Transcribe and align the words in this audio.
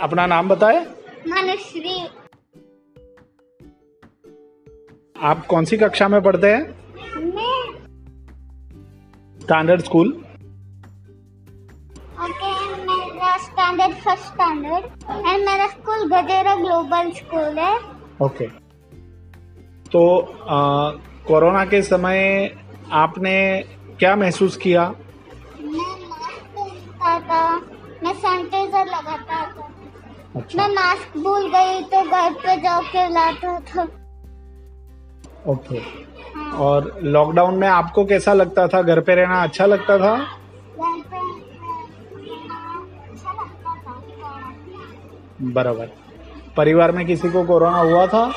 अपना 0.00 0.26
नाम 0.26 0.48
बताए। 0.48 0.80
मनुश्री। 1.28 1.98
आप 5.22 5.46
कौन 5.46 5.64
सी 5.64 5.76
कक्षा 5.76 6.08
में 6.08 6.20
पढ़ते 6.22 6.52
हैं? 6.52 6.62
स्टैंडर्ड 9.40 9.80
स्कूल 9.80 10.08
ओके 12.20 12.50
मेरा 12.78 13.36
स्टैंडर्ड 13.38 13.94
फ़र्स्ट 13.96 14.24
स्टैंडर्ड। 14.24 14.84
एंड 15.26 15.44
मेरा 15.46 15.66
स्कूल 15.66 16.04
गजेरा 16.08 16.54
ग्लोबल 16.56 17.10
स्कूल 17.10 17.58
है। 17.58 17.74
ओके। 18.22 18.46
तो 19.92 20.02
आ, 20.48 20.90
कोरोना 21.26 21.64
के 21.64 21.82
समय 21.82 22.18
आपने 22.92 23.36
क्या 23.98 24.14
महसूस 24.16 24.56
किया? 24.56 24.88
मैं 25.60 25.90
मास्क 26.08 26.44
पहनता 26.56 27.18
था 27.20 27.42
मैं 28.02 28.14
सैनिटाइजर 28.14 28.86
लगाता 28.86 29.40
था। 29.46 29.68
अच्छा। 30.36 30.58
मैं 30.58 30.74
मास्क 30.74 31.16
भूल 31.18 31.46
गई 31.52 31.80
तो 31.92 32.00
घर 32.02 32.32
पे 32.42 32.56
जाके 32.60 33.08
लाता 33.12 33.58
था। 33.60 33.82
ओके 35.46 35.78
हाँ, 35.78 36.52
और 36.58 36.98
लॉकडाउन 37.02 37.54
में 37.54 37.66
आपको 37.68 38.04
कैसा 38.04 38.32
लगता 38.34 38.66
था? 38.68 38.82
घर 38.82 39.00
पे 39.00 39.14
रहना 39.14 39.42
अच्छा 39.42 39.66
लगता 39.66 39.96
था? 39.98 40.16
घर 40.16 41.00
पे 41.10 41.18
अच्छा 43.10 43.32
लगता 43.32 43.74
था 43.76 43.92
बराबर। 45.54 45.90
परिवार 46.56 46.92
में 46.92 47.04
किसी 47.06 47.30
को 47.30 47.44
कोरोना 47.46 47.78
हुआ 47.78 48.06
था? 48.06 48.30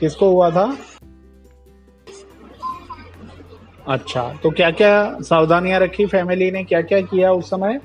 किसको 0.00 0.28
हुआ 0.30 0.50
था? 0.50 0.76
अच्छा 3.88 4.28
तो 4.42 4.50
क्या 4.50 4.70
क्या 4.70 5.20
सावधानियाँ 5.22 5.80
रखी 5.80 6.06
फैमिली 6.06 6.50
ने? 6.50 6.64
क्या 6.64 6.80
क्या 6.82 7.00
किया 7.02 7.32
उस 7.32 7.50
समय? 7.50 7.80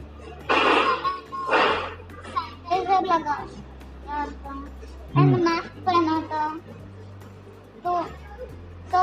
पहना 5.86 6.22
था 6.22 6.58
तो 7.84 8.02
तो 8.94 9.02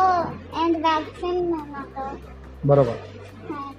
एंड 0.65 0.77
वैक्सीन 0.77 1.35
लेना 1.35 1.85
था 1.97 2.19
बराबर. 2.67 2.97
हाँ 3.51 3.75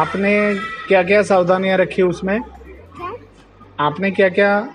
आपने 0.00 0.54
क्या 0.88 1.02
क्या 1.02 1.22
सावधानियाँ 1.22 1.78
रखी 1.78 2.02
उसमें? 2.02 2.42
क्या 2.42 3.14
आपने 3.80 4.10
क्या 4.10 4.28
क्या 4.28 4.74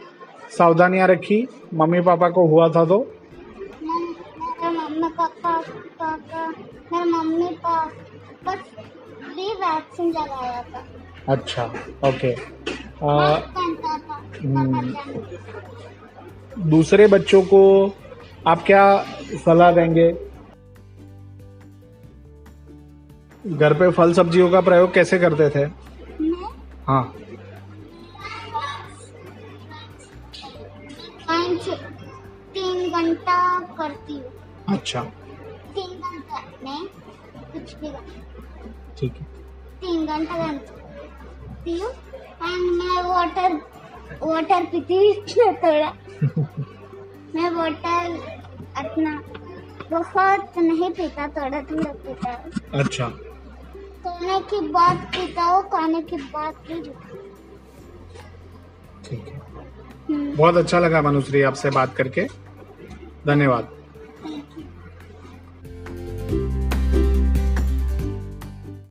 सावधानियाँ 0.58 1.08
रखी? 1.08 1.48
मम्मी 1.74 2.02
पापा 2.02 2.30
को 2.30 2.48
हुआ 2.48 2.70
था 2.70 2.86
तो? 2.86 3.14
मम्मी 4.64 5.10
पापा 5.10 5.58
मेरे 6.94 7.12
मम्मी 7.12 7.48
पापा 7.48 7.92
बस 8.46 8.60
भी 9.36 9.54
वैक्सीन 9.54 10.10
लगाया 10.10 10.64
था। 10.64 10.86
अच्छा 11.30 11.66
ओके 12.06 12.36
आ, 13.04 13.36
हम्म। 14.42 14.94
दूसरे 16.70 17.08
बच्चों 17.08 17.42
को 17.42 17.62
आप 18.48 18.64
क्या 18.66 18.84
सलाह 19.46 19.72
देंगे? 19.72 20.12
घर 23.48 23.74
पे 23.74 23.90
फल 23.92 24.14
सब्जियों 24.14 24.50
का 24.52 24.62
प्रयोग 24.62 24.94
कैसे 24.94 25.20
करते 25.20 25.50
थे? 25.50 25.64
हाँ। 26.88 27.04
तीन 32.54 32.92
घंटा 32.92 33.60
करती 33.60 34.14
हूँ। 34.14 34.32
अच्छा। 34.70 35.02
तीन 35.76 36.00
घंटा 36.00 36.44
नहीं 36.64 36.88
कुछ 37.54 37.76
भी 37.76 37.92
ठीक 38.98 39.14
है। 39.14 39.24
तीन 39.82 40.06
घंटा 40.06 40.48
करती 40.48 41.80
हूँ। 41.80 41.92
एंड 42.44 42.72
मैं 42.72 43.04
वाटर 43.04 43.54
वाटर 44.24 44.66
पीती 44.66 45.14
थोड़ा। 45.54 45.94
मैं 47.36 47.50
वाटर 47.50 48.18
अपना 48.78 49.22
बहुत 49.92 50.58
नहीं 50.58 50.92
पीता 50.92 51.28
थोड़ा 51.28 51.62
थोड़ा 51.62 51.92
पीता 51.94 52.32
हूँ। 52.32 52.80
अच्छा। 52.80 53.10
सोने 54.06 54.40
की 54.40 54.68
बाद 54.68 54.98
पीता 54.98 55.44
हूँ 55.44 55.64
खाने 55.64 56.02
की 56.02 56.18
बाद 56.18 56.56
भी 56.68 56.82
ठीक 59.10 59.28
है। 59.28 60.36
बहुत 60.36 60.56
अच्छा 60.56 60.80
लगा 60.80 61.02
मनुश्री 61.02 61.42
आपसे 61.42 61.70
बात 61.70 61.96
करके। 61.96 62.28
धन्यवाद। 63.28 63.83